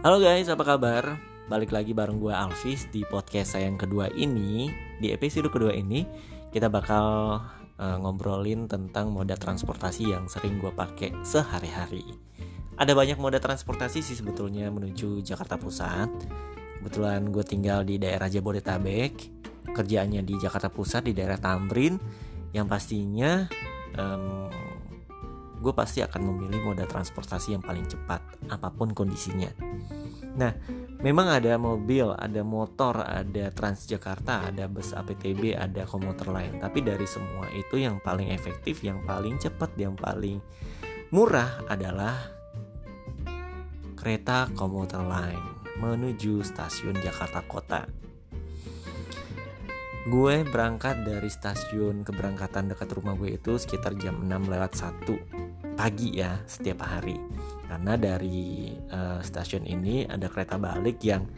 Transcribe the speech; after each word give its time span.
Halo 0.00 0.16
guys, 0.16 0.48
apa 0.48 0.64
kabar? 0.64 1.20
Balik 1.52 1.76
lagi 1.76 1.92
bareng 1.92 2.24
gue 2.24 2.32
Alvis 2.32 2.88
di 2.88 3.04
podcast 3.04 3.52
saya 3.52 3.68
yang 3.68 3.76
kedua 3.76 4.08
ini. 4.16 4.72
Di 4.96 5.12
episode 5.12 5.52
kedua 5.52 5.76
ini 5.76 6.08
kita 6.48 6.72
bakal 6.72 7.36
uh, 7.76 7.96
ngobrolin 8.00 8.64
tentang 8.64 9.12
moda 9.12 9.36
transportasi 9.36 10.08
yang 10.08 10.24
sering 10.24 10.56
gue 10.56 10.72
pakai 10.72 11.12
sehari-hari. 11.20 12.00
Ada 12.80 12.96
banyak 12.96 13.20
moda 13.20 13.44
transportasi 13.44 14.00
sih 14.00 14.16
sebetulnya 14.16 14.72
menuju 14.72 15.20
Jakarta 15.20 15.60
Pusat. 15.60 16.08
Kebetulan 16.80 17.28
gue 17.28 17.44
tinggal 17.44 17.84
di 17.84 18.00
daerah 18.00 18.32
Jabodetabek, 18.32 19.12
kerjaannya 19.68 20.24
di 20.24 20.40
Jakarta 20.40 20.72
Pusat 20.72 21.12
di 21.12 21.20
daerah 21.20 21.36
Tamrin, 21.36 22.00
yang 22.56 22.64
pastinya 22.64 23.44
um, 24.00 24.48
gue 25.60 25.72
pasti 25.76 26.00
akan 26.00 26.32
memilih 26.32 26.72
moda 26.72 26.88
transportasi 26.88 27.52
yang 27.52 27.62
paling 27.62 27.84
cepat 27.84 28.24
apa 28.48 28.72
pun 28.72 28.96
kondisinya. 28.96 29.52
Nah, 30.40 30.56
memang 31.04 31.28
ada 31.28 31.60
mobil, 31.60 32.16
ada 32.16 32.40
motor, 32.40 33.04
ada 33.04 33.52
Transjakarta, 33.52 34.48
ada 34.48 34.70
bus 34.70 34.96
APTB, 34.96 35.52
ada 35.52 35.84
komuter 35.84 36.32
lain. 36.32 36.56
Tapi 36.56 36.80
dari 36.80 37.04
semua 37.04 37.50
itu 37.52 37.76
yang 37.76 38.00
paling 38.00 38.32
efektif, 38.32 38.80
yang 38.80 39.04
paling 39.04 39.36
cepat, 39.36 39.76
yang 39.76 39.92
paling 39.98 40.40
murah 41.12 41.66
adalah 41.68 42.16
kereta 44.00 44.48
komuter 44.56 45.04
lain 45.04 45.60
menuju 45.76 46.40
stasiun 46.40 46.96
Jakarta 47.04 47.44
Kota. 47.44 47.84
Gue 50.08 50.48
berangkat 50.48 51.04
dari 51.04 51.28
stasiun 51.28 52.00
keberangkatan 52.08 52.72
dekat 52.72 52.88
rumah 52.96 53.12
gue 53.20 53.36
itu 53.36 53.60
sekitar 53.60 53.92
jam 54.00 54.24
6 54.24 54.48
lewat 54.48 54.72
1 54.72 55.76
pagi 55.76 56.16
ya 56.16 56.40
setiap 56.48 56.88
hari. 56.88 57.20
Karena 57.68 58.00
dari 58.00 58.72
uh, 58.88 59.20
stasiun 59.20 59.68
ini 59.68 60.08
ada 60.08 60.32
kereta 60.32 60.56
balik 60.56 61.04
yang 61.04 61.28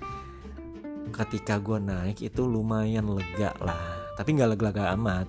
ketika 1.11 1.59
gue 1.59 1.83
naik 1.83 2.23
itu 2.23 2.47
lumayan 2.47 3.11
lega 3.11 3.51
lah. 3.59 4.15
Tapi 4.15 4.31
nggak 4.39 4.55
lega-lega 4.55 4.95
amat. 4.95 5.27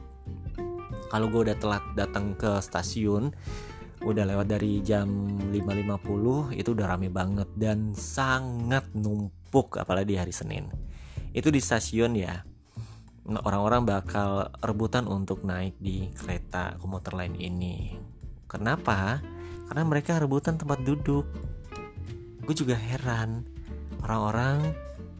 Kalau 1.10 1.26
gue 1.34 1.50
udah 1.50 1.58
telat 1.58 1.82
datang 1.98 2.38
ke 2.38 2.62
stasiun 2.62 3.34
udah 4.06 4.30
lewat 4.30 4.46
dari 4.46 4.78
jam 4.86 5.10
5.50 5.50 6.54
itu 6.54 6.70
udah 6.70 6.86
rame 6.86 7.10
banget 7.10 7.50
dan 7.58 7.98
sangat 7.98 8.94
numpuk 8.94 9.82
apalagi 9.82 10.14
di 10.14 10.18
hari 10.22 10.30
Senin. 10.30 10.70
Itu 11.34 11.50
di 11.50 11.58
stasiun 11.58 12.14
ya 12.14 12.53
orang-orang 13.24 13.88
bakal 13.88 14.52
rebutan 14.60 15.08
untuk 15.08 15.48
naik 15.48 15.80
di 15.80 16.12
kereta 16.12 16.76
komuter 16.80 17.16
lain 17.16 17.40
ini 17.40 17.96
Kenapa? 18.54 19.18
Karena 19.66 19.82
mereka 19.82 20.22
rebutan 20.22 20.62
tempat 20.62 20.86
duduk. 20.86 21.26
Gue 22.46 22.54
juga 22.54 22.78
heran. 22.78 23.42
Orang-orang 24.06 24.62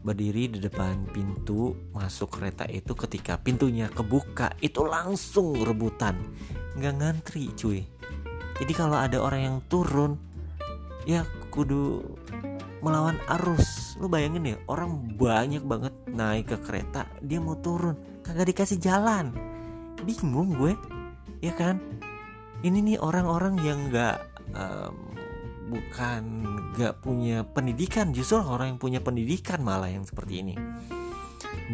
berdiri 0.06 0.54
di 0.54 0.60
depan 0.62 1.10
pintu 1.10 1.74
masuk 1.98 2.38
kereta 2.38 2.70
itu 2.70 2.94
ketika 2.94 3.40
pintunya 3.42 3.90
kebuka 3.90 4.52
itu 4.60 4.84
langsung 4.84 5.56
rebutan 5.64 6.20
nggak 6.76 6.94
ngantri 7.00 7.56
cuy 7.56 7.88
jadi 8.60 8.74
kalau 8.76 9.00
ada 9.00 9.24
orang 9.24 9.42
yang 9.48 9.58
turun 9.72 10.20
ya 11.08 11.24
kudu 11.48 12.04
melawan 12.84 13.16
arus 13.40 13.96
lu 13.96 14.12
bayangin 14.12 14.44
ya 14.44 14.58
orang 14.68 14.92
banyak 15.16 15.64
banget 15.64 15.93
naik 16.14 16.54
ke 16.54 16.58
kereta 16.62 17.10
dia 17.20 17.42
mau 17.42 17.58
turun. 17.58 18.22
Kagak 18.24 18.54
dikasih 18.54 18.80
jalan. 18.80 19.34
Bingung 20.06 20.56
gue 20.56 20.74
ya 21.44 21.52
kan? 21.58 21.82
Ini 22.64 22.80
nih 22.80 22.98
orang-orang 23.04 23.60
yang 23.60 23.92
nggak 23.92 24.18
um, 24.56 24.96
bukan 25.74 26.24
nggak 26.78 26.94
punya 27.04 27.44
pendidikan 27.44 28.14
justru 28.16 28.40
orang 28.40 28.76
yang 28.76 28.80
punya 28.80 29.00
pendidikan 29.04 29.60
malah 29.60 29.92
yang 29.92 30.08
seperti 30.08 30.40
ini. 30.40 30.56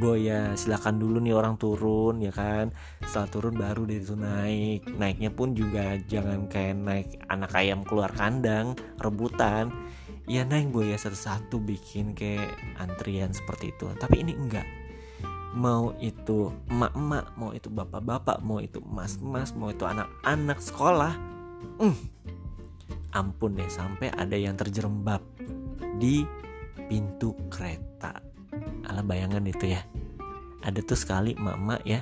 Boy 0.02 0.30
ya 0.30 0.54
silakan 0.58 0.98
dulu 0.98 1.22
nih 1.22 1.34
orang 1.34 1.56
turun 1.62 2.22
ya 2.22 2.34
kan? 2.34 2.74
Setelah 3.06 3.30
turun 3.30 3.56
baru 3.58 3.86
dari 3.86 4.02
itu 4.02 4.18
naik. 4.18 4.82
Naiknya 4.98 5.30
pun 5.30 5.54
juga 5.54 5.98
jangan 6.10 6.50
kayak 6.50 6.76
naik 6.78 7.08
anak 7.30 7.52
ayam 7.54 7.86
keluar 7.86 8.10
kandang 8.14 8.74
rebutan 8.98 9.70
ya 10.30 10.46
naik 10.46 10.70
boy 10.70 10.94
ya 10.94 10.98
satu-satu 11.02 11.58
bikin 11.60 12.14
kayak 12.14 12.54
antrian 12.78 13.34
seperti 13.34 13.74
itu 13.74 13.90
tapi 13.98 14.22
ini 14.22 14.38
enggak 14.38 14.68
mau 15.54 15.98
itu 15.98 16.54
emak-emak, 16.70 17.34
mau 17.34 17.50
itu 17.58 17.74
bapak-bapak, 17.74 18.38
mau 18.46 18.62
itu 18.62 18.78
mas-mas, 18.86 19.50
mau 19.58 19.74
itu 19.74 19.82
anak-anak 19.82 20.62
sekolah. 20.62 21.14
Hmm, 21.82 21.98
ampun 23.14 23.58
deh 23.58 23.70
sampai 23.70 24.14
ada 24.14 24.38
yang 24.38 24.54
terjerembab 24.54 25.22
di 25.98 26.22
pintu 26.86 27.34
kereta. 27.50 28.22
Alah 28.86 29.06
bayangan 29.06 29.46
itu 29.50 29.74
ya. 29.74 29.82
Ada 30.62 30.86
tuh 30.86 31.00
sekali 31.00 31.34
emak-emak 31.34 31.82
ya, 31.88 32.00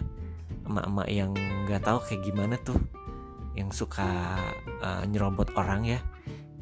emak-emak 0.68 1.08
yang 1.08 1.32
nggak 1.68 1.88
tahu 1.88 2.04
kayak 2.04 2.22
gimana 2.26 2.56
tuh, 2.66 2.80
yang 3.56 3.72
suka 3.72 4.36
uh, 4.84 5.04
nyerobot 5.08 5.54
orang 5.56 5.88
ya. 5.88 6.00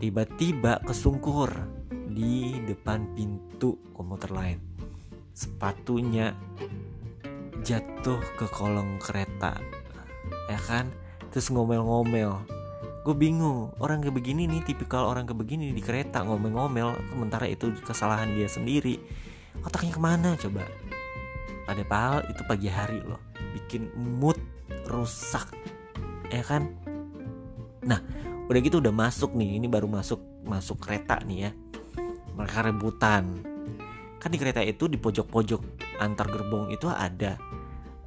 Tiba-tiba 0.06 0.86
kesungkur 0.86 1.50
di 1.90 2.62
depan 2.62 3.18
pintu 3.18 3.74
komuter 3.90 4.30
lain. 4.38 4.62
Sepatunya 5.34 6.30
jatuh 7.66 8.22
ke 8.38 8.46
kolong 8.54 9.02
kereta. 9.02 9.58
Ya 10.46 10.62
kan? 10.62 10.94
Terus 11.34 11.50
ngomel-ngomel. 11.50 12.38
Gue 13.02 13.18
bingung 13.18 13.74
orang 13.82 14.06
kayak 14.06 14.14
begini 14.14 14.46
nih 14.46 14.62
tipikal 14.62 15.10
orang 15.10 15.26
kayak 15.26 15.42
begini 15.42 15.74
di 15.74 15.82
kereta 15.82 16.22
ngomel-ngomel 16.22 16.94
sementara 17.10 17.50
itu 17.50 17.74
kesalahan 17.82 18.30
dia 18.30 18.46
sendiri. 18.46 19.02
Otaknya 19.66 19.90
ke 19.90 20.02
mana 20.06 20.38
coba? 20.38 20.70
Padahal 21.66 22.22
itu 22.30 22.46
pagi 22.46 22.70
hari 22.70 23.02
loh. 23.02 23.18
Bikin 23.58 23.90
mood 23.98 24.38
rusak. 24.86 25.50
Ya 26.30 26.46
kan? 26.46 26.78
Nah 27.82 28.25
udah 28.46 28.60
gitu 28.62 28.78
udah 28.78 28.94
masuk 28.94 29.34
nih 29.34 29.58
ini 29.58 29.66
baru 29.66 29.90
masuk 29.90 30.22
masuk 30.46 30.82
kereta 30.82 31.18
nih 31.26 31.50
ya. 31.50 31.52
Mereka 32.36 32.68
rebutan. 32.72 33.42
Kan 34.22 34.30
di 34.34 34.38
kereta 34.42 34.62
itu 34.66 34.90
di 34.90 34.98
pojok-pojok 34.98 35.62
antar 36.02 36.28
gerbong 36.30 36.74
itu 36.74 36.90
ada 36.90 37.38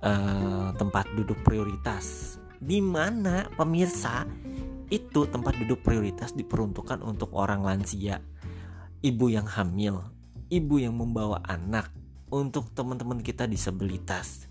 uh, 0.03 0.71
tempat 0.75 1.10
duduk 1.15 1.41
prioritas. 1.43 2.37
Di 2.59 2.82
mana 2.82 3.47
pemirsa 3.54 4.27
itu 4.91 5.28
tempat 5.28 5.54
duduk 5.62 5.84
prioritas 5.84 6.34
diperuntukkan 6.34 7.04
untuk 7.04 7.37
orang 7.37 7.62
lansia, 7.62 8.19
ibu 9.04 9.27
yang 9.31 9.47
hamil, 9.47 10.10
ibu 10.50 10.81
yang 10.81 10.97
membawa 10.97 11.44
anak, 11.44 11.93
untuk 12.32 12.72
teman-teman 12.72 13.21
kita 13.21 13.44
disabilitas. 13.48 14.48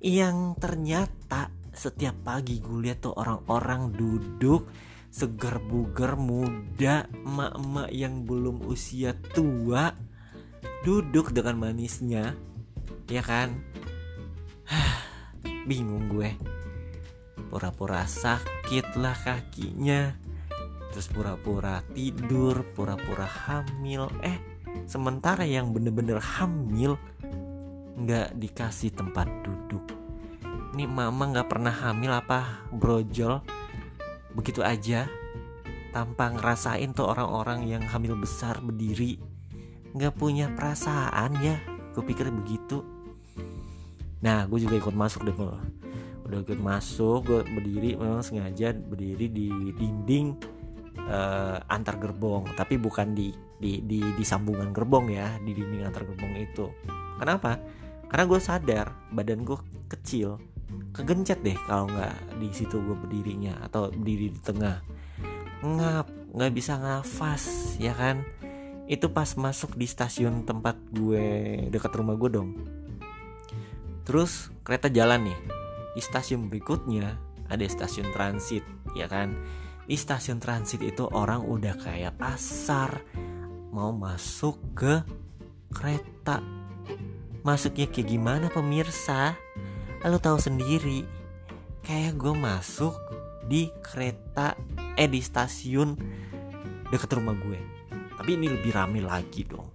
Yang 0.00 0.58
ternyata 0.60 1.52
setiap 1.76 2.16
pagi 2.24 2.56
gue 2.60 2.88
lihat 2.88 3.04
tuh 3.04 3.14
orang-orang 3.16 3.92
duduk 3.92 4.68
segar 5.16 5.64
bugar 5.64 6.20
muda, 6.20 7.08
emak-emak 7.24 7.88
yang 7.88 8.28
belum 8.28 8.68
usia 8.68 9.16
tua 9.32 9.96
duduk 10.84 11.32
dengan 11.32 11.56
manisnya 11.56 12.36
ya 13.08 13.24
kan? 13.24 13.56
Bingung 15.68 16.12
gue. 16.12 16.36
Pura-pura 17.48 18.04
sakit 18.04 19.00
lah 19.00 19.16
kakinya. 19.16 20.12
Terus 20.92 21.08
pura-pura 21.08 21.80
tidur 21.96 22.60
pura-pura 22.76 23.24
hamil. 23.24 24.12
Eh 24.20 24.36
sementara 24.84 25.48
yang 25.48 25.72
bener-bener 25.72 26.20
hamil 26.20 27.00
nggak 27.96 28.36
dikasih 28.36 28.92
tempat 28.92 29.32
duduk. 29.40 29.96
Ini 30.76 30.84
mama 30.84 31.32
nggak 31.32 31.48
pernah 31.48 31.72
hamil 31.72 32.12
apa 32.12 32.68
brojol 32.68 33.40
begitu 34.36 34.60
aja. 34.60 35.08
Tanpa 35.96 36.28
ngerasain 36.28 36.92
tuh 36.92 37.08
orang-orang 37.08 37.64
yang 37.64 37.80
hamil 37.88 38.20
besar 38.20 38.60
berdiri. 38.60 39.16
Nggak 39.96 40.12
punya 40.20 40.52
perasaan 40.52 41.40
ya. 41.40 41.56
Gue 41.96 42.04
pikir 42.04 42.28
begitu. 42.28 42.84
Nah 44.20 44.44
gue 44.44 44.60
juga 44.60 44.76
ikut 44.76 44.92
masuk 44.92 45.24
deh 45.24 45.36
udah 46.26 46.42
ikut 46.42 46.58
masuk 46.58 47.22
gue 47.22 47.40
berdiri 47.46 47.94
memang 47.94 48.18
sengaja 48.18 48.74
berdiri 48.74 49.30
di 49.30 49.46
dinding 49.78 50.34
uh, 51.06 51.62
antar 51.70 51.96
gerbong. 52.02 52.50
Tapi 52.58 52.76
bukan 52.76 53.14
di 53.14 53.30
di 53.56 53.80
di 53.80 54.02
di 54.02 54.24
sambungan 54.26 54.74
gerbong 54.74 55.08
ya 55.08 55.38
di 55.40 55.54
dinding 55.54 55.86
antar 55.86 56.02
gerbong 56.04 56.34
itu. 56.36 56.66
Kenapa? 57.16 57.56
Karena 58.10 58.24
gue 58.26 58.40
sadar 58.42 58.86
badan 59.14 59.46
gue 59.46 59.58
kecil 59.86 60.36
kegencet 60.94 61.44
deh 61.44 61.56
kalau 61.68 61.86
nggak 61.90 62.40
di 62.40 62.48
situ 62.50 62.80
gue 62.80 62.96
berdirinya 62.96 63.60
atau 63.62 63.92
berdiri 63.92 64.32
di 64.32 64.40
tengah. 64.40 64.80
Ngap 65.60 66.36
nggak 66.36 66.52
bisa 66.52 66.80
ngafas 66.80 67.76
ya 67.80 67.92
kan? 67.92 68.24
Itu 68.86 69.10
pas 69.10 69.34
masuk 69.34 69.74
di 69.74 69.84
stasiun 69.84 70.46
tempat 70.46 70.78
gue 70.94 71.66
dekat 71.68 71.92
rumah 71.96 72.14
gue 72.14 72.30
dong. 72.30 72.50
Terus 74.06 74.54
kereta 74.62 74.86
jalan 74.86 75.26
nih. 75.32 75.38
Di 75.96 76.02
stasiun 76.04 76.52
berikutnya 76.52 77.18
ada 77.50 77.64
stasiun 77.66 78.12
transit 78.14 78.62
ya 78.94 79.10
kan? 79.10 79.34
Di 79.86 79.94
stasiun 79.94 80.42
transit 80.42 80.82
itu 80.82 81.06
orang 81.10 81.46
udah 81.46 81.74
kayak 81.78 82.18
pasar 82.18 83.02
mau 83.70 83.90
masuk 83.92 84.58
ke 84.74 85.02
kereta. 85.70 86.40
Masuknya 87.42 87.86
kayak 87.90 88.08
gimana 88.10 88.46
pemirsa 88.50 89.38
lo 90.06 90.22
tahu 90.22 90.38
sendiri 90.38 91.02
kayak 91.82 92.14
gue 92.14 92.30
masuk 92.30 92.94
di 93.46 93.70
kereta 93.82 94.54
eh 94.94 95.10
di 95.10 95.18
stasiun 95.18 95.98
deket 96.90 97.10
rumah 97.18 97.34
gue. 97.34 97.58
Tapi 98.14 98.30
ini 98.38 98.46
lebih 98.46 98.70
rame 98.70 99.02
lagi 99.02 99.42
dong. 99.42 99.66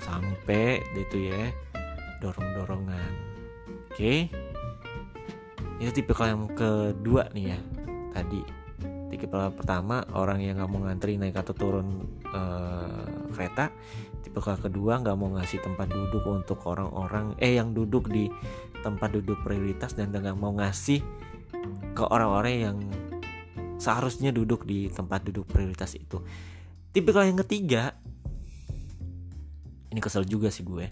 Sampai 0.00 0.84
itu 0.92 1.32
ya 1.32 1.48
dorong 2.20 2.48
dorongan 2.56 3.12
oke. 3.88 3.96
Okay? 3.96 4.28
itu 5.80 6.04
tipe 6.04 6.12
yang 6.20 6.44
kedua 6.52 7.32
nih 7.32 7.56
ya 7.56 7.58
tadi. 8.12 8.44
Tipe 9.08 9.26
pertama 9.32 10.04
orang 10.12 10.44
yang 10.44 10.60
nggak 10.60 10.68
mau 10.68 10.84
ngantri 10.84 11.16
naik 11.16 11.40
atau 11.40 11.56
turun 11.56 12.04
uh, 12.28 13.08
kereta. 13.32 13.72
Tipe 14.20 14.36
kedua 14.36 15.00
nggak 15.00 15.16
mau 15.16 15.32
ngasih 15.32 15.64
tempat 15.64 15.88
duduk 15.88 16.28
untuk 16.28 16.60
orang-orang 16.68 17.32
eh 17.40 17.56
yang 17.56 17.72
duduk 17.72 18.12
di 18.12 18.28
tempat 18.80 19.12
duduk 19.14 19.40
prioritas 19.44 19.94
dan 19.94 20.12
nggak 20.12 20.36
mau 20.36 20.52
ngasih 20.56 21.00
ke 21.94 22.02
orang-orang 22.06 22.54
yang 22.56 22.76
seharusnya 23.80 24.30
duduk 24.30 24.68
di 24.68 24.92
tempat 24.92 25.24
duduk 25.24 25.48
prioritas 25.48 25.96
itu. 25.96 26.20
Tipikal 26.90 27.24
yang 27.24 27.40
ketiga, 27.40 27.96
ini 29.88 30.00
kesel 30.02 30.28
juga 30.28 30.52
sih 30.52 30.66
gue. 30.66 30.90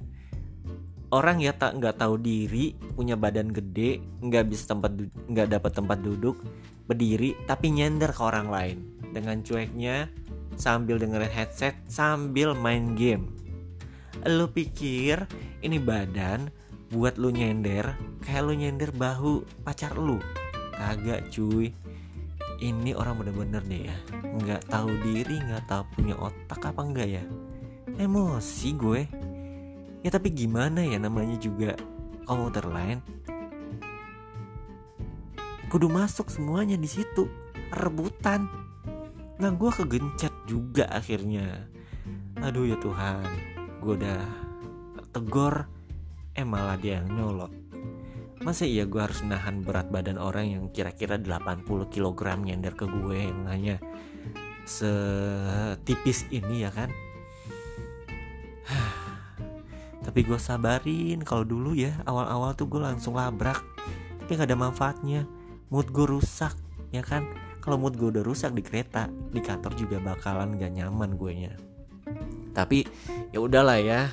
Orang 1.08 1.40
ya 1.40 1.56
tak 1.56 1.81
nggak 1.81 2.00
tahu 2.00 2.20
diri, 2.20 2.76
punya 2.93 3.17
badan 3.17 3.49
gede, 3.49 4.00
nggak 4.20 4.44
bisa 4.49 4.76
tempat 4.76 4.93
nggak 5.29 5.49
dapat 5.56 5.73
tempat 5.73 5.99
duduk, 6.05 6.37
berdiri 6.84 7.32
tapi 7.49 7.73
nyender 7.73 8.12
ke 8.12 8.20
orang 8.20 8.49
lain 8.52 8.79
dengan 9.12 9.41
cueknya 9.41 10.08
sambil 10.58 11.00
dengerin 11.00 11.32
headset 11.32 11.76
sambil 11.88 12.52
main 12.52 12.93
game. 12.93 13.32
Lo 14.26 14.50
pikir 14.50 15.25
ini 15.64 15.79
badan 15.79 16.50
buat 16.88 17.20
lu 17.20 17.29
nyender 17.29 18.00
kayak 18.25 18.43
lu 18.49 18.56
nyender 18.56 18.88
bahu 18.96 19.44
pacar 19.61 19.93
lu? 19.96 20.17
Kagak 20.73 21.29
cuy. 21.29 21.75
Ini 22.58 22.90
orang 22.99 23.23
bener-bener 23.23 23.62
deh 23.62 23.87
ya. 23.87 23.96
Nggak 24.25 24.67
tahu 24.67 24.90
diri 25.05 25.38
nggak 25.38 25.70
tahu 25.70 25.82
punya 25.94 26.14
otak 26.19 26.58
apa 26.64 26.81
enggak 26.82 27.08
ya. 27.20 27.25
Emosi 28.00 28.69
gue. 28.75 29.00
Ya 30.02 30.11
tapi 30.11 30.32
gimana 30.35 30.82
ya 30.82 30.99
namanya 30.99 31.38
juga 31.38 31.76
komuter 32.26 32.67
lain? 32.67 32.99
Kudu 35.69 35.87
masuk 35.93 36.32
semuanya 36.32 36.81
di 36.81 36.88
situ. 36.88 37.29
Rebutan. 37.70 38.49
Nah 39.38 39.52
gue 39.55 39.70
kegencet 39.70 40.32
juga 40.49 40.88
akhirnya. 40.88 41.69
Aduh 42.43 42.64
ya 42.64 42.81
Tuhan. 42.81 43.29
Gue 43.79 43.94
udah 44.00 44.25
tegor 45.14 45.77
eh 46.38 46.46
malah 46.46 46.79
dia 46.79 47.02
yang 47.02 47.11
nyolot. 47.11 47.50
Masa 48.46 48.62
iya 48.62 48.87
gue 48.87 49.02
harus 49.02 49.26
nahan 49.26 49.67
berat 49.67 49.90
badan 49.90 50.14
orang 50.14 50.46
yang 50.55 50.64
kira-kira 50.70 51.19
80 51.19 51.67
kg 51.90 52.20
nyender 52.38 52.79
ke 52.79 52.87
gue 52.87 53.19
yang 53.19 53.50
hanya 53.50 53.82
setipis 54.62 56.31
ini 56.31 56.62
ya 56.62 56.70
kan? 56.70 56.94
Tapi 60.06 60.20
gue 60.23 60.38
sabarin 60.38 61.19
kalau 61.26 61.43
dulu 61.43 61.75
ya 61.75 61.99
awal-awal 62.06 62.55
tuh 62.55 62.70
gue 62.70 62.79
langsung 62.79 63.19
labrak. 63.19 63.58
Tapi 64.23 64.38
gak 64.38 64.46
ada 64.46 64.55
manfaatnya. 64.55 65.26
Mood 65.75 65.91
gue 65.91 66.06
rusak 66.06 66.55
ya 66.94 67.02
kan? 67.02 67.26
Kalau 67.58 67.75
mood 67.75 67.99
gue 67.99 68.14
udah 68.14 68.23
rusak 68.23 68.55
di 68.55 68.62
kereta 68.62 69.11
di 69.34 69.43
kantor 69.43 69.75
juga 69.75 69.99
bakalan 69.99 70.55
gak 70.55 70.79
nyaman 70.79 71.19
gue 71.19 71.34
nya 71.34 71.52
tapi 72.58 72.82
ya 73.31 73.38
udahlah 73.38 73.79
ya 73.79 74.11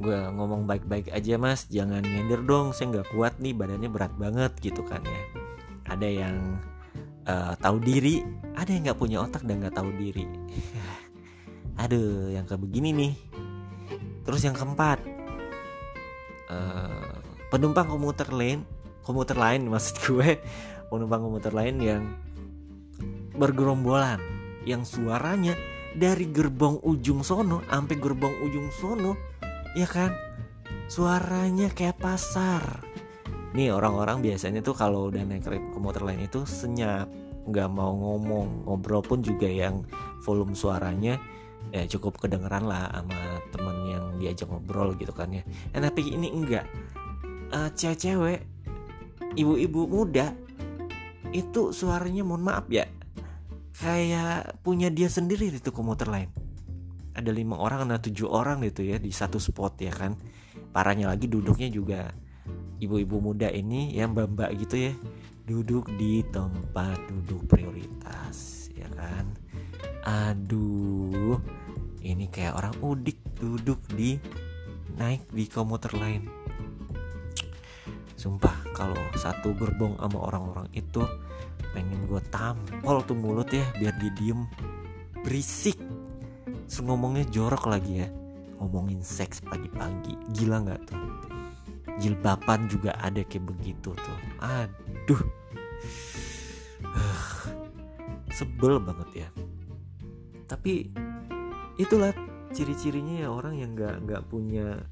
gue 0.00 0.16
ngomong 0.32 0.64
baik-baik 0.64 1.12
aja 1.12 1.36
mas. 1.36 1.68
Jangan 1.68 2.00
nyender 2.00 2.40
dong 2.42 2.72
saya 2.72 2.98
nggak 2.98 3.08
kuat 3.12 3.36
nih 3.36 3.52
badannya 3.52 3.90
berat 3.92 4.16
banget 4.16 4.52
gitu 4.64 4.80
kan 4.82 5.04
ya. 5.04 5.22
Ada 5.92 6.08
yang 6.08 6.36
uh, 7.28 7.52
tahu 7.60 7.76
diri 7.84 8.24
ada 8.56 8.72
yang 8.72 8.88
nggak 8.88 9.00
punya 9.00 9.20
otak 9.20 9.44
dan 9.44 9.60
nggak 9.60 9.76
tahu 9.76 9.92
diri. 10.00 10.24
Aduh 11.84 12.32
yang 12.32 12.48
kayak 12.48 12.64
begini 12.64 12.90
nih. 12.96 13.12
Terus 14.24 14.40
yang 14.40 14.56
keempat 14.56 15.04
uh, 16.48 17.14
penumpang 17.52 17.86
komuter 17.86 18.32
lain 18.32 18.64
komuter 19.04 19.36
lain 19.36 19.66
maksud 19.68 19.96
gue 20.06 20.38
penumpang 20.88 21.22
komuter 21.22 21.52
lain 21.52 21.76
yang 21.82 22.02
bergerombolan 23.34 24.20
yang 24.68 24.84
suaranya 24.84 25.56
dari 25.96 26.28
gerbong 26.30 26.78
ujung 26.86 27.26
sono 27.26 27.64
sampai 27.66 27.96
gerbong 27.98 28.34
ujung 28.46 28.68
sono 28.70 29.16
ya 29.74 29.86
kan? 29.86 30.14
Suaranya 30.90 31.70
kayak 31.70 32.02
pasar. 32.02 32.82
Nih 33.54 33.74
orang-orang 33.74 34.22
biasanya 34.22 34.62
tuh 34.62 34.74
kalau 34.74 35.10
udah 35.10 35.22
naik 35.26 35.46
komuter 35.74 36.02
lain 36.06 36.26
itu 36.26 36.42
senyap 36.46 37.10
nggak 37.46 37.68
mau 37.70 37.94
ngomong. 37.94 38.66
Ngobrol 38.66 39.02
pun 39.02 39.18
juga 39.22 39.46
yang 39.46 39.82
volume 40.22 40.54
suaranya 40.54 41.18
ya 41.70 41.86
cukup 41.86 42.18
kedengeran 42.18 42.66
lah 42.66 42.90
sama 42.90 43.20
temen 43.54 43.76
yang 43.86 44.04
diajak 44.18 44.50
ngobrol 44.50 44.94
gitu 44.98 45.14
kan 45.14 45.30
ya. 45.30 45.42
Eh, 45.74 45.80
tapi 45.82 46.14
ini 46.14 46.30
enggak. 46.30 46.66
Uh, 47.50 47.66
cewek-cewek 47.74 48.46
ibu-ibu 49.34 49.86
muda 49.86 50.34
itu 51.30 51.70
suaranya 51.70 52.26
mohon 52.26 52.42
maaf 52.42 52.66
ya 52.66 52.86
kayak 53.78 54.60
punya 54.66 54.90
dia 54.90 55.06
sendiri 55.06 55.48
itu 55.48 55.70
komuter 55.70 56.10
lain 56.10 56.30
ada 57.20 57.32
lima 57.32 57.60
orang 57.60 57.86
ada 57.86 58.00
tujuh 58.00 58.26
orang 58.26 58.64
gitu 58.64 58.82
ya 58.84 58.96
di 58.96 59.12
satu 59.12 59.36
spot 59.36 59.78
ya 59.80 59.92
kan. 59.92 60.16
Parahnya 60.72 61.12
lagi 61.12 61.28
duduknya 61.28 61.68
juga 61.68 62.10
ibu-ibu 62.80 63.20
muda 63.20 63.52
ini 63.52 63.92
yang 63.92 64.16
mbak-mbak 64.16 64.50
gitu 64.64 64.90
ya 64.90 64.92
duduk 65.44 65.90
di 65.98 66.24
tempat 66.32 66.96
duduk 67.10 67.44
prioritas 67.46 68.68
ya 68.72 68.88
kan. 68.96 69.28
Aduh 70.06 71.36
ini 72.00 72.32
kayak 72.32 72.56
orang 72.56 72.74
udik 72.80 73.20
duduk 73.36 73.80
di 73.92 74.16
naik 74.96 75.28
di 75.28 75.44
komuter 75.46 75.92
lain. 75.96 76.24
Sumpah 78.16 78.52
kalau 78.76 79.00
satu 79.16 79.56
gerbong 79.56 79.96
sama 79.96 80.18
orang-orang 80.28 80.68
itu 80.76 81.00
pengen 81.72 82.04
gue 82.04 82.20
tampol 82.28 83.00
tuh 83.04 83.16
mulut 83.16 83.48
ya 83.48 83.64
biar 83.80 83.96
dia 83.96 84.12
diem. 84.16 84.44
Berisik 85.20 85.76
ngomongnya 86.78 87.26
jorok 87.26 87.66
lagi 87.66 88.06
ya. 88.06 88.08
Ngomongin 88.62 89.02
seks 89.02 89.42
pagi-pagi. 89.42 90.14
Gila 90.30 90.62
nggak 90.62 90.80
tuh? 90.86 91.00
Jilbaban 91.98 92.70
juga 92.70 92.94
ada 93.02 93.26
kayak 93.26 93.50
begitu 93.50 93.90
tuh. 93.92 94.18
Aduh. 94.38 95.22
Sebel 98.38 98.78
banget 98.78 99.26
ya. 99.26 99.28
Tapi 100.46 100.90
Itulah 101.80 102.12
ciri-cirinya 102.52 103.24
ya 103.24 103.28
orang 103.32 103.56
yang 103.56 103.72
nggak 103.72 104.04
nggak 104.04 104.22
punya 104.28 104.84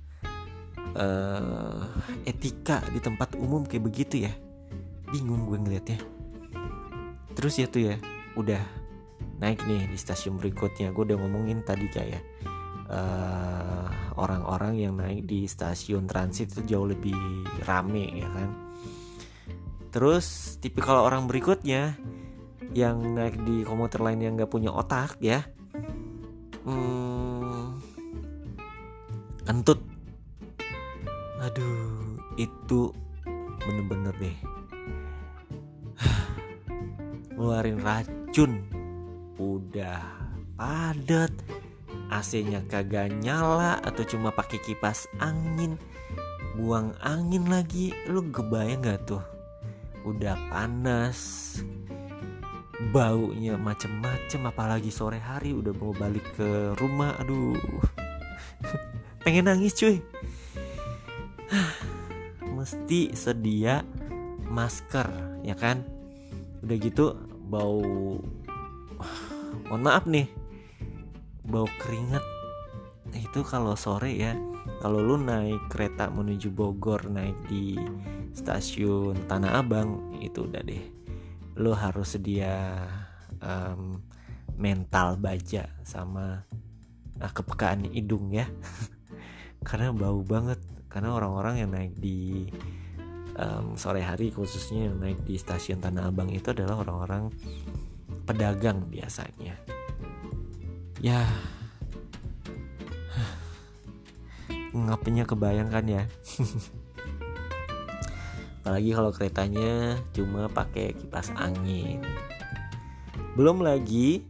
uh, 0.97 1.85
etika 2.25 2.81
di 2.89 2.97
tempat 2.97 3.37
umum 3.37 3.69
kayak 3.69 3.85
begitu 3.85 4.25
ya. 4.25 4.33
Bingung 5.13 5.45
gue 5.45 5.61
ngeliatnya. 5.61 6.01
Terus 7.37 7.61
ya 7.61 7.69
tuh 7.69 7.93
ya 7.93 8.01
udah 8.41 8.65
naik 9.39 9.63
nih 9.65 9.87
di 9.87 9.97
stasiun 9.99 10.37
berikutnya. 10.39 10.91
Gue 10.91 11.07
udah 11.07 11.19
ngomongin 11.19 11.63
tadi 11.63 11.87
kayak 11.87 12.23
uh, 12.91 13.87
orang-orang 14.19 14.75
yang 14.79 14.95
naik 14.99 15.25
di 15.25 15.47
stasiun 15.47 16.11
transit 16.11 16.51
itu 16.59 16.75
jauh 16.75 16.87
lebih 16.91 17.15
rame 17.65 18.19
ya 18.19 18.29
kan? 18.31 18.51
Terus 19.95 20.59
tipikal 20.61 21.07
orang 21.07 21.31
berikutnya 21.31 21.97
yang 22.77 23.01
naik 23.17 23.41
di 23.47 23.65
komuter 23.65 24.05
lain 24.05 24.21
yang 24.21 24.33
gak 24.37 24.53
punya 24.53 24.75
otak 24.75 25.17
ya. 25.23 25.47
Hmm, 26.69 27.81
kentut. 29.47 29.81
Aduh 31.41 32.19
itu 32.37 32.93
bener-bener 33.63 34.15
deh. 34.19 34.37
Ngeluarin 37.39 37.79
racun 37.81 38.78
udah 39.39 40.03
padat. 40.59 41.31
AC-nya 42.09 42.65
kagak 42.67 43.13
nyala 43.21 43.79
atau 43.85 44.03
cuma 44.05 44.35
pakai 44.35 44.59
kipas 44.61 45.07
angin. 45.23 45.79
Buang 46.59 46.93
angin 47.01 47.47
lagi. 47.47 47.95
Lu 48.11 48.27
kebayang 48.29 48.83
gak 48.83 49.07
tuh? 49.07 49.23
Udah 50.03 50.35
panas. 50.51 51.19
Baunya 52.95 53.59
macem-macem 53.59 54.47
apalagi 54.47 54.89
sore 54.89 55.19
hari 55.19 55.55
udah 55.55 55.75
mau 55.77 55.95
balik 55.95 56.25
ke 56.35 56.75
rumah. 56.81 57.15
Aduh. 57.23 57.59
Pengen 59.23 59.53
nangis 59.53 59.77
cuy. 59.77 60.01
Mesti 62.57 63.13
sedia 63.15 63.85
masker 64.49 65.07
ya 65.45 65.55
kan? 65.55 65.85
Udah 66.65 66.77
gitu 66.81 67.15
bau 67.49 68.19
mohon 69.67 69.83
maaf 69.83 70.07
nih. 70.07 70.31
Bau 71.43 71.67
keringet 71.81 72.23
itu 73.17 73.41
kalau 73.43 73.75
sore 73.75 74.15
ya. 74.15 74.37
Kalau 74.79 75.03
lu 75.03 75.19
naik 75.19 75.73
kereta 75.73 76.13
menuju 76.13 76.53
Bogor 76.55 77.09
naik 77.11 77.35
di 77.51 77.75
stasiun 78.37 79.27
Tanah 79.27 79.59
Abang 79.59 80.15
itu 80.23 80.47
udah 80.47 80.63
deh. 80.63 80.85
Lu 81.59 81.75
harus 81.75 82.15
sedia 82.15 82.87
um, 83.43 83.99
mental 84.55 85.19
baja 85.19 85.67
sama 85.83 86.47
uh, 87.19 87.33
kepekaan 87.33 87.91
hidung 87.91 88.31
ya. 88.31 88.47
Karena 89.67 89.91
bau 89.91 90.23
banget. 90.23 90.61
Karena 90.89 91.13
orang-orang 91.13 91.55
yang 91.61 91.71
naik 91.75 91.95
di 92.01 92.49
um, 93.39 93.79
sore 93.79 94.03
hari 94.03 94.35
khususnya 94.35 94.91
yang 94.91 94.97
naik 95.01 95.21
di 95.25 95.39
stasiun 95.39 95.81
Tanah 95.81 96.11
Abang 96.11 96.29
itu 96.31 96.51
adalah 96.53 96.83
orang-orang 96.83 97.31
pedagang 98.29 98.85
biasanya. 98.93 99.57
Ya. 101.01 101.25
Ngapnya 104.77 105.25
kebayangkan 105.25 105.85
ya. 105.89 106.05
Apalagi 108.61 108.91
kalau 108.93 109.09
keretanya 109.17 109.97
cuma 110.13 110.53
pakai 110.53 110.93
kipas 110.93 111.33
angin. 111.41 112.05
Belum 113.33 113.65
lagi 113.65 114.21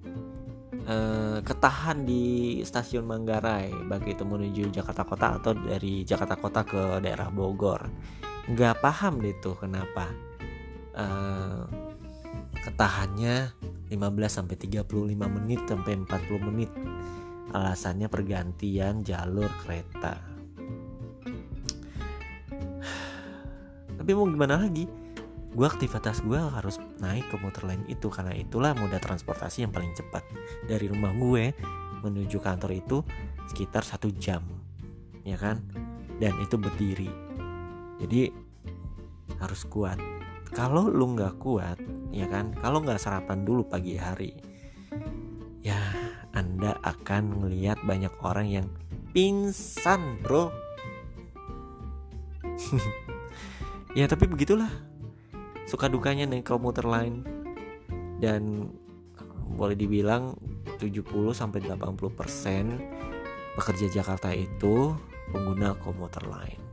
eh, 0.87 1.38
ketahan 1.43 2.07
di 2.07 2.62
stasiun 2.62 3.02
Manggarai 3.02 3.75
baik 3.90 4.14
itu 4.14 4.23
menuju 4.23 4.71
Jakarta 4.71 5.02
Kota 5.02 5.43
atau 5.43 5.59
dari 5.59 6.07
Jakarta 6.07 6.38
Kota 6.38 6.62
ke 6.62 7.02
daerah 7.02 7.35
Bogor. 7.35 7.90
Nggak 8.47 8.78
paham 8.78 9.19
deh 9.19 9.35
tuh 9.43 9.59
kenapa 9.59 10.07
eh, 10.95 11.67
ketahannya 12.62 13.58
15 13.88 13.97
sampai 14.28 14.57
35 14.61 14.85
menit 15.16 15.61
sampai 15.64 15.92
40 15.97 16.49
menit. 16.52 16.71
Alasannya 17.52 18.12
pergantian 18.12 19.00
jalur 19.00 19.49
kereta. 19.64 20.21
Tapi 23.97 24.11
mau 24.12 24.28
gimana 24.28 24.61
lagi? 24.61 24.85
Gue 25.49 25.64
aktivitas 25.64 26.21
gue 26.21 26.37
harus 26.37 26.76
naik 27.00 27.33
ke 27.33 27.37
motor 27.40 27.64
lain 27.64 27.83
itu 27.88 28.12
karena 28.12 28.37
itulah 28.37 28.76
moda 28.76 29.00
transportasi 29.00 29.64
yang 29.64 29.73
paling 29.73 29.97
cepat. 29.97 30.23
Dari 30.68 30.87
rumah 30.92 31.16
gue 31.16 31.57
menuju 32.04 32.38
kantor 32.38 32.76
itu 32.76 33.00
sekitar 33.49 33.83
satu 33.83 34.12
jam 34.12 34.45
ya 35.25 35.40
kan? 35.40 35.64
Dan 36.21 36.37
itu 36.45 36.61
berdiri. 36.61 37.09
Jadi 38.00 38.28
harus 39.40 39.62
kuat 39.68 40.00
kalau 40.52 40.88
lu 40.88 41.17
nggak 41.17 41.40
kuat 41.40 41.78
ya 42.12 42.26
kan? 42.28 42.52
Kalau 42.59 42.81
nggak 42.85 43.00
sarapan 43.00 43.45
dulu 43.45 43.64
pagi 43.67 43.97
hari 43.97 44.33
ya 45.62 45.76
anda 46.33 46.78
akan 46.87 47.45
melihat 47.45 47.76
banyak 47.83 48.12
orang 48.23 48.47
yang 48.49 48.67
pingsan 49.12 50.21
bro. 50.23 50.50
Ya 53.97 54.05
tapi 54.05 54.28
begitulah. 54.28 54.69
Suka 55.64 55.88
dukanya 55.88 56.28
naik 56.28 56.47
komuter 56.47 56.85
lain. 56.85 57.25
Dan 58.21 58.71
boleh 59.57 59.75
dibilang 59.75 60.37
70 60.76 61.09
sampai 61.35 61.64
80 61.64 61.97
persen 62.12 62.78
pekerja 63.57 63.90
Jakarta 63.90 64.31
itu 64.31 64.95
pengguna 65.35 65.75
komuter 65.81 66.21
lain. 66.31 66.68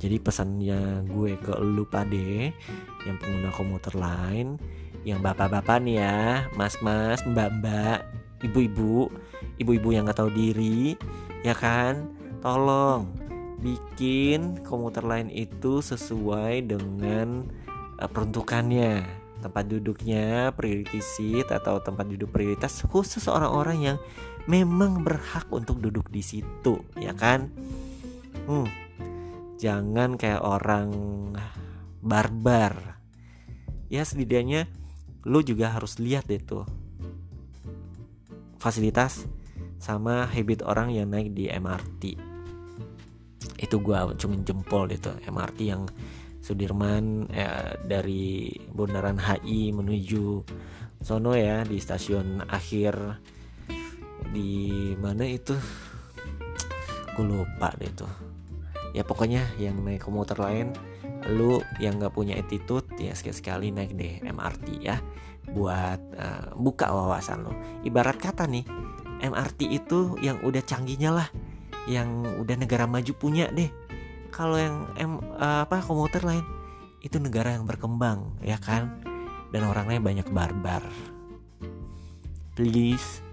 Jadi 0.00 0.16
pesannya 0.16 1.04
gue 1.04 1.36
ke 1.36 1.52
lu 1.60 1.84
pade 1.84 2.56
yang 3.04 3.16
pengguna 3.20 3.52
komuter 3.52 3.92
lain, 3.92 4.56
yang 5.04 5.20
bapak-bapak 5.20 5.76
nih 5.84 6.00
ya, 6.00 6.48
mas-mas, 6.56 7.20
mbak-mbak, 7.28 8.08
ibu-ibu, 8.40 9.12
ibu-ibu 9.60 9.88
yang 9.92 10.08
nggak 10.08 10.24
tahu 10.24 10.32
diri, 10.32 10.96
ya 11.44 11.52
kan? 11.52 12.08
Tolong 12.40 13.12
bikin 13.60 14.64
komuter 14.64 15.04
lain 15.04 15.28
itu 15.28 15.84
sesuai 15.84 16.64
dengan 16.64 17.44
uh, 18.00 18.08
peruntukannya. 18.08 19.20
Tempat 19.40 19.72
duduknya 19.72 20.52
priority 20.52 21.00
seat 21.00 21.48
atau 21.48 21.80
tempat 21.80 22.04
duduk 22.12 22.28
prioritas 22.28 22.84
khusus 22.88 23.24
orang-orang 23.24 23.78
yang 23.80 23.98
memang 24.44 25.00
berhak 25.00 25.48
untuk 25.48 25.80
duduk 25.80 26.12
di 26.12 26.20
situ 26.20 26.84
ya 27.00 27.16
kan? 27.16 27.48
Hmm, 28.44 28.68
jangan 29.60 30.16
kayak 30.16 30.40
orang 30.40 30.90
barbar. 32.00 32.96
Ya 33.92 34.08
setidaknya 34.08 34.64
lu 35.28 35.44
juga 35.44 35.76
harus 35.76 36.00
lihat 36.00 36.32
tuh 36.48 36.64
fasilitas 38.56 39.28
sama 39.76 40.24
habit 40.24 40.64
orang 40.64 40.96
yang 40.96 41.12
naik 41.12 41.36
di 41.36 41.52
MRT 41.52 42.30
itu 43.60 43.76
gue 43.76 43.96
cumin 44.16 44.40
jempol 44.40 44.88
itu 44.88 45.12
MRT 45.28 45.58
yang 45.68 45.84
Sudirman 46.40 47.28
eh, 47.28 47.76
dari 47.84 48.48
Bundaran 48.72 49.20
HI 49.20 49.76
menuju 49.76 50.40
sono 51.04 51.36
ya 51.36 51.60
di 51.68 51.76
stasiun 51.76 52.48
akhir. 52.48 52.96
Di 54.32 54.96
mana 54.96 55.28
itu? 55.28 55.52
Gue 57.12 57.24
lupa 57.28 57.76
deh 57.76 57.92
tuh 57.92 58.29
ya 58.90 59.06
pokoknya 59.06 59.46
yang 59.56 59.78
naik 59.82 60.02
komuter 60.02 60.38
lain 60.38 60.74
lu 61.30 61.60
yang 61.78 62.00
nggak 62.00 62.16
punya 62.16 62.34
attitude 62.40 62.88
ya 62.96 63.12
sekali-sekali 63.12 63.70
naik 63.70 63.92
deh 63.94 64.24
MRT 64.24 64.66
ya. 64.80 64.96
Buat 65.50 66.00
uh, 66.14 66.54
buka 66.54 66.94
wawasan 66.94 67.42
lo 67.42 67.52
ibarat 67.82 68.16
kata 68.16 68.46
nih 68.46 68.62
MRT 69.20 69.60
itu 69.68 70.16
yang 70.22 70.40
udah 70.40 70.62
canggihnya 70.64 71.10
lah. 71.12 71.28
Yang 71.88 72.40
udah 72.40 72.56
negara 72.56 72.84
maju 72.88 73.12
punya 73.16 73.48
deh. 73.52 73.68
Kalau 74.30 74.56
yang 74.56 74.76
em 74.96 75.18
uh, 75.18 75.66
apa 75.66 75.82
komuter 75.82 76.22
lain 76.22 76.44
itu 77.00 77.16
negara 77.20 77.52
yang 77.52 77.68
berkembang 77.68 78.40
ya 78.40 78.56
kan? 78.56 79.02
Dan 79.50 79.66
orangnya 79.66 79.98
banyak 79.98 80.28
barbar. 80.30 80.84
Please 82.54 83.29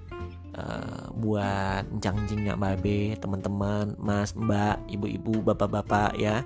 uh, 0.58 1.14
buat 1.14 1.86
encang-encing 1.88 2.50
nggak 2.50 2.60
babe 2.60 3.16
teman-teman 3.22 3.94
mas 4.02 4.34
mbak 4.34 4.82
ibu-ibu 4.90 5.46
bapak-bapak 5.46 6.18
ya. 6.18 6.44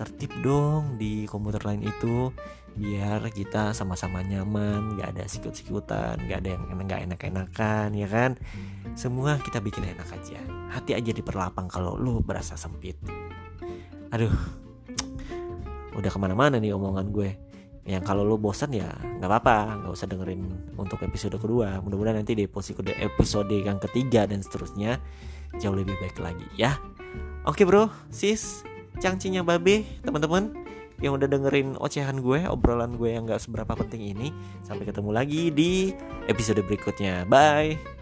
Tertib 0.00 0.32
dong 0.40 0.96
di 0.96 1.28
komuter 1.28 1.60
lain 1.60 1.84
itu 1.84 2.32
biar 2.70 3.20
kita 3.34 3.74
sama-sama 3.76 4.22
nyaman 4.22 4.94
nggak 4.96 5.18
ada 5.18 5.24
sikut-sikutan 5.26 6.22
nggak 6.24 6.38
ada 6.40 6.48
yang 6.54 6.62
nggak 6.70 7.02
enak-enakan 7.10 7.88
ya 7.92 8.08
kan? 8.08 8.38
Semua 8.96 9.36
kita 9.42 9.60
bikin 9.60 9.84
enak 9.84 10.08
aja. 10.08 10.40
Hati 10.72 10.96
aja 10.96 11.10
diperlapang 11.12 11.68
kalau 11.68 11.98
lu 11.98 12.24
berasa 12.24 12.56
sempit. 12.56 12.96
Aduh 14.14 14.32
udah 15.98 16.10
ke 16.10 16.18
mana-mana 16.22 16.56
nih 16.56 16.72
omongan 16.72 17.10
gue 17.12 17.49
yang 17.88 18.04
kalau 18.04 18.22
lu 18.22 18.36
bosan 18.36 18.76
ya 18.76 18.88
nggak 19.18 19.28
apa-apa 19.28 19.84
nggak 19.84 19.92
usah 19.92 20.06
dengerin 20.08 20.42
untuk 20.76 21.00
episode 21.00 21.36
kedua 21.40 21.80
mudah-mudahan 21.80 22.20
nanti 22.20 22.36
di 22.36 22.44
episode 22.44 22.92
episode 22.92 23.50
yang 23.50 23.80
ketiga 23.80 24.28
dan 24.28 24.44
seterusnya 24.44 25.00
jauh 25.58 25.74
lebih 25.74 25.96
baik 25.98 26.20
lagi 26.20 26.46
ya 26.54 26.76
oke 27.48 27.64
bro 27.64 27.88
sis 28.12 28.62
cangcinya 29.00 29.40
babe 29.40 29.82
teman-teman 30.04 30.52
yang 31.00 31.16
udah 31.16 31.28
dengerin 31.32 31.80
ocehan 31.80 32.20
gue, 32.20 32.44
obrolan 32.44 32.94
gue 33.00 33.16
yang 33.16 33.24
gak 33.24 33.40
seberapa 33.40 33.72
penting 33.72 34.12
ini. 34.12 34.28
Sampai 34.60 34.84
ketemu 34.84 35.10
lagi 35.16 35.48
di 35.48 35.96
episode 36.28 36.60
berikutnya. 36.60 37.24
Bye. 37.24 37.99